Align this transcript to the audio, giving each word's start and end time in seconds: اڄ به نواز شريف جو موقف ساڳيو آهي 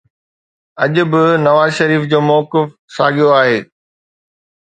اڄ 0.83 0.95
به 1.11 1.21
نواز 1.45 1.69
شريف 1.77 2.01
جو 2.11 2.19
موقف 2.29 2.67
ساڳيو 2.95 3.27
آهي 3.39 3.59